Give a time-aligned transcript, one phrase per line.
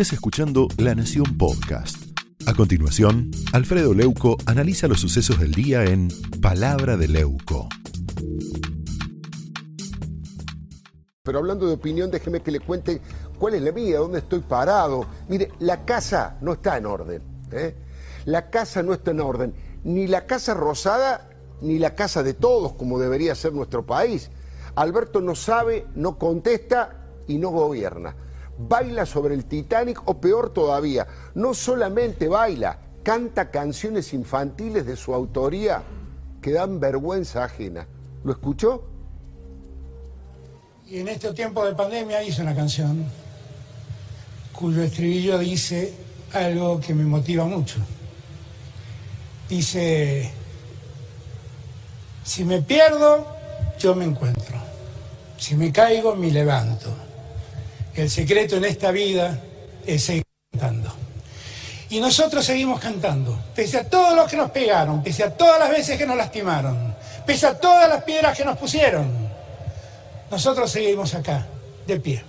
[0.00, 1.96] estés escuchando La Nación Podcast.
[2.46, 6.06] A continuación, Alfredo Leuco analiza los sucesos del día en
[6.40, 7.68] Palabra de Leuco.
[11.24, 13.00] Pero hablando de opinión, déjeme que le cuente
[13.40, 15.04] cuál es la mía, dónde estoy parado.
[15.28, 17.22] Mire, la casa no está en orden.
[17.50, 17.74] ¿eh?
[18.24, 19.52] La casa no está en orden.
[19.82, 21.28] Ni la casa rosada,
[21.60, 24.30] ni la casa de todos, como debería ser nuestro país.
[24.76, 28.14] Alberto no sabe, no contesta y no gobierna.
[28.58, 35.14] Baila sobre el Titanic o peor todavía, no solamente baila, canta canciones infantiles de su
[35.14, 35.82] autoría
[36.42, 37.86] que dan vergüenza ajena.
[38.24, 38.84] ¿Lo escuchó?
[40.86, 43.06] Y en este tiempo de pandemia hice una canción
[44.52, 45.94] cuyo estribillo dice
[46.32, 47.76] algo que me motiva mucho.
[49.48, 50.30] Dice,
[52.24, 53.26] si me pierdo,
[53.78, 54.56] yo me encuentro.
[55.38, 57.07] Si me caigo, me levanto.
[57.98, 59.42] El secreto en esta vida
[59.84, 60.88] es seguir cantando.
[61.90, 65.68] Y nosotros seguimos cantando, pese a todos los que nos pegaron, pese a todas las
[65.68, 66.94] veces que nos lastimaron,
[67.26, 69.08] pese a todas las piedras que nos pusieron.
[70.30, 71.44] Nosotros seguimos acá,
[71.88, 72.22] de pie.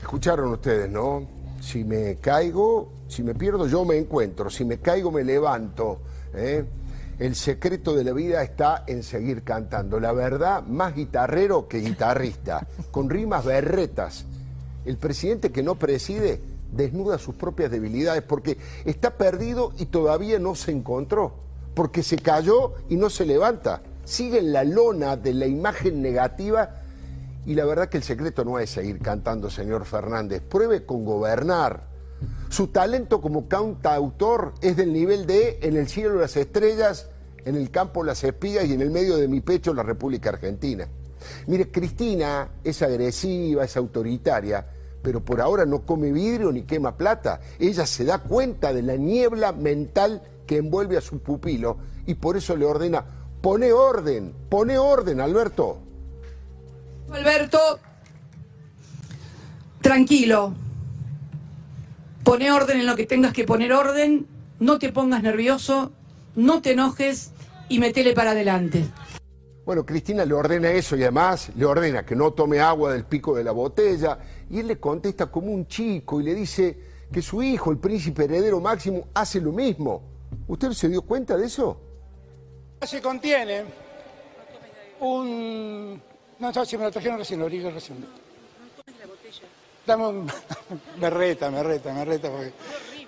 [0.00, 1.24] Escucharon ustedes, ¿no?
[1.60, 4.50] Si me caigo, si me pierdo, yo me encuentro.
[4.50, 6.00] Si me caigo, me levanto.
[6.34, 6.64] ¿eh?
[7.20, 10.00] El secreto de la vida está en seguir cantando.
[10.00, 14.26] La verdad, más guitarrero que guitarrista, con rimas berretas.
[14.84, 16.40] El presidente que no preside
[16.72, 21.34] desnuda sus propias debilidades porque está perdido y todavía no se encontró,
[21.74, 23.82] porque se cayó y no se levanta.
[24.04, 26.82] Sigue en la lona de la imagen negativa
[27.44, 30.42] y la verdad que el secreto no es seguir cantando, señor Fernández.
[30.42, 31.92] Pruebe con gobernar.
[32.48, 37.08] Su talento como cantautor es del nivel de En el cielo las estrellas,
[37.44, 40.86] en el campo las espigas y en el medio de mi pecho la República Argentina.
[41.46, 44.66] Mire, Cristina es agresiva, es autoritaria,
[45.02, 47.40] pero por ahora no come vidrio ni quema plata.
[47.58, 52.36] Ella se da cuenta de la niebla mental que envuelve a su pupilo y por
[52.36, 53.04] eso le ordena,
[53.40, 55.78] pone orden, pone orden, Alberto.
[57.10, 57.58] Alberto,
[59.80, 60.54] tranquilo.
[62.24, 64.26] Pone orden en lo que tengas que poner orden,
[64.60, 65.90] no te pongas nervioso,
[66.36, 67.32] no te enojes
[67.68, 68.86] y metele para adelante.
[69.64, 73.34] Bueno, Cristina le ordena eso y además le ordena que no tome agua del pico
[73.34, 74.18] de la botella
[74.50, 76.76] y él le contesta como un chico y le dice
[77.12, 80.02] que su hijo, el príncipe heredero máximo, hace lo mismo.
[80.48, 81.78] ¿Usted se dio cuenta de eso?
[82.80, 83.64] Se contiene
[84.98, 86.02] un...
[86.40, 88.04] No, no, si me lo trajeron recién, lo abrí recién.
[89.86, 90.32] Dame un...
[91.00, 92.52] me reta, me reta, me reta porque...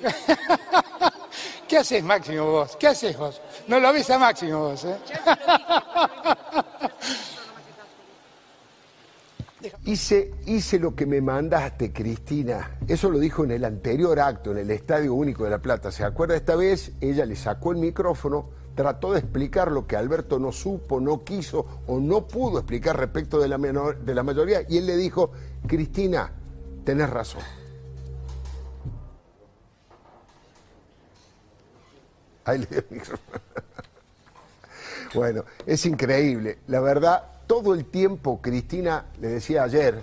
[1.68, 2.76] ¿Qué haces, Máximo, vos?
[2.76, 3.40] ¿Qué haces vos?
[3.66, 4.96] No lo ves a Máximo vos, ¿eh?
[9.84, 12.78] Hice, hice lo que me mandaste, Cristina.
[12.86, 15.90] Eso lo dijo en el anterior acto, en el Estadio Único de La Plata.
[15.90, 16.36] ¿Se acuerda?
[16.36, 21.00] Esta vez ella le sacó el micrófono, trató de explicar lo que Alberto no supo,
[21.00, 24.96] no quiso o no pudo explicar respecto de la, de la mayoría y él le
[24.96, 25.32] dijo,
[25.66, 26.30] Cristina,
[26.84, 27.42] tenés razón.
[32.44, 33.40] Ahí le dio el micrófono.
[35.14, 36.58] Bueno, es increíble.
[36.66, 40.02] La verdad, todo el tiempo, Cristina, le decía ayer,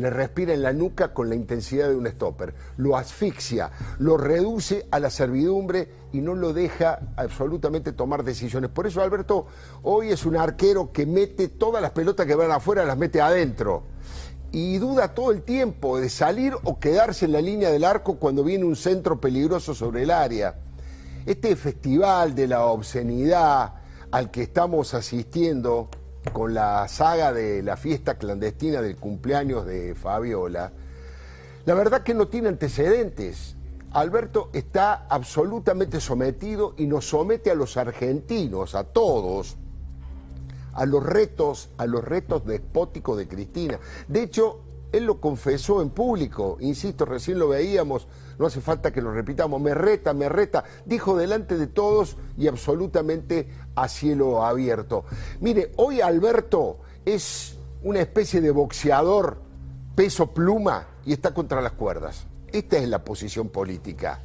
[0.00, 2.54] le respira en la nuca con la intensidad de un stopper.
[2.78, 8.70] Lo asfixia, lo reduce a la servidumbre y no lo deja absolutamente tomar decisiones.
[8.70, 9.46] Por eso Alberto
[9.82, 13.82] hoy es un arquero que mete todas las pelotas que van afuera, las mete adentro.
[14.52, 18.42] Y duda todo el tiempo de salir o quedarse en la línea del arco cuando
[18.42, 20.56] viene un centro peligroso sobre el área.
[21.26, 23.74] Este festival de la obscenidad
[24.10, 25.90] al que estamos asistiendo
[26.32, 30.72] con la saga de la fiesta clandestina del cumpleaños de Fabiola,
[31.64, 33.56] la verdad que no tiene antecedentes.
[33.92, 39.56] Alberto está absolutamente sometido y nos somete a los argentinos, a todos,
[40.74, 43.80] a los retos, a los retos despóticos de Cristina.
[44.06, 44.60] De hecho,
[44.92, 48.06] él lo confesó en público, insisto, recién lo veíamos,
[48.38, 52.48] no hace falta que lo repitamos, me reta, me reta, dijo delante de todos y
[52.48, 55.04] absolutamente a cielo abierto.
[55.40, 59.38] Mire, hoy Alberto es una especie de boxeador
[59.94, 62.26] peso pluma y está contra las cuerdas.
[62.52, 64.20] Esta es la posición política.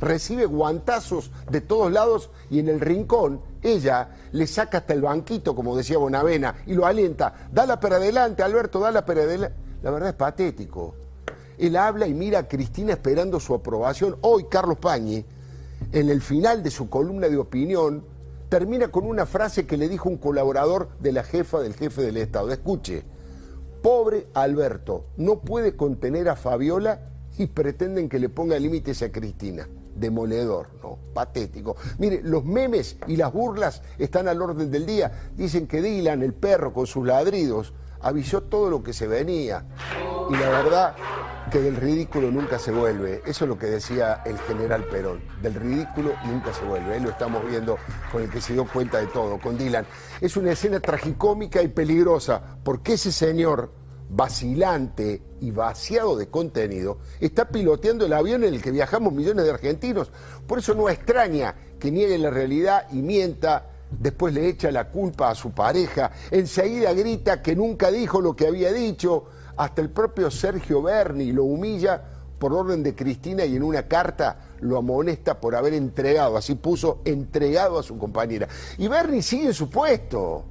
[0.00, 5.54] Recibe guantazos de todos lados y en el rincón ella le saca hasta el banquito,
[5.54, 7.48] como decía Bonavena, y lo alienta.
[7.52, 9.63] Dala para adelante, Alberto, dala para adelante.
[9.84, 10.94] La verdad es patético.
[11.58, 14.16] Él habla y mira a Cristina esperando su aprobación.
[14.22, 15.22] Hoy Carlos Pañi,
[15.92, 18.02] en el final de su columna de opinión,
[18.48, 22.16] termina con una frase que le dijo un colaborador de la jefa del jefe del
[22.16, 22.50] Estado.
[22.50, 23.04] Escuche,
[23.82, 29.68] pobre Alberto, no puede contener a Fabiola y pretenden que le ponga límites a Cristina.
[29.94, 30.98] Demoledor, ¿no?
[31.12, 31.76] Patético.
[31.98, 35.30] Mire, los memes y las burlas están al orden del día.
[35.36, 39.64] Dicen que Dylan, el perro con sus ladridos, avisó todo lo que se venía.
[40.30, 40.94] Y la verdad
[41.50, 43.22] que del ridículo nunca se vuelve.
[43.26, 45.20] Eso es lo que decía el general Perón.
[45.42, 46.94] Del ridículo nunca se vuelve.
[46.94, 47.78] Ahí lo estamos viendo
[48.12, 49.86] con el que se dio cuenta de todo, con Dylan.
[50.20, 53.72] Es una escena tragicómica y peligrosa, porque ese señor
[54.08, 59.50] vacilante y vaciado de contenido, está piloteando el avión en el que viajamos millones de
[59.50, 60.12] argentinos.
[60.46, 65.30] Por eso no extraña que niegue la realidad y mienta, después le echa la culpa
[65.30, 69.24] a su pareja, enseguida grita que nunca dijo lo que había dicho,
[69.56, 72.02] hasta el propio Sergio Berni lo humilla
[72.38, 77.00] por orden de Cristina y en una carta lo amonesta por haber entregado, así puso,
[77.04, 78.48] entregado a su compañera.
[78.78, 80.44] Y Berni sigue en su puesto.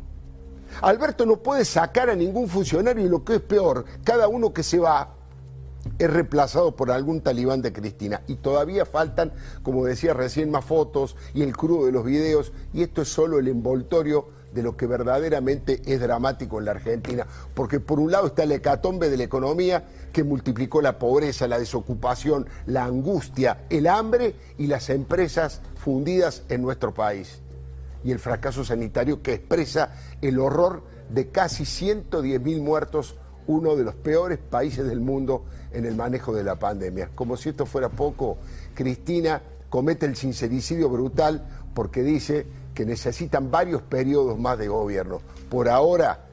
[0.81, 4.63] Alberto no puede sacar a ningún funcionario y lo que es peor, cada uno que
[4.63, 5.15] se va
[5.99, 8.21] es reemplazado por algún talibán de Cristina.
[8.27, 12.53] Y todavía faltan, como decía recién, más fotos y el crudo de los videos.
[12.73, 17.25] Y esto es solo el envoltorio de lo que verdaderamente es dramático en la Argentina.
[17.53, 21.59] Porque por un lado está el hecatombe de la economía que multiplicó la pobreza, la
[21.59, 27.39] desocupación, la angustia, el hambre y las empresas fundidas en nuestro país
[28.03, 33.15] y el fracaso sanitario que expresa el horror de casi 110.000 muertos,
[33.47, 37.09] uno de los peores países del mundo en el manejo de la pandemia.
[37.15, 38.37] Como si esto fuera poco,
[38.73, 45.19] Cristina comete el sincericidio brutal porque dice que necesitan varios periodos más de gobierno.
[45.49, 46.25] Por ahora,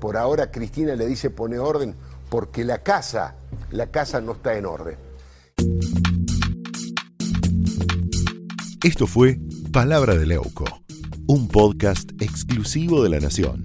[0.00, 1.94] por ahora Cristina le dice pone orden
[2.28, 3.34] porque la casa,
[3.70, 4.96] la casa no está en orden.
[8.82, 9.38] Esto fue
[9.70, 10.64] Palabra de Leuco
[11.26, 13.64] un podcast exclusivo de La Nación.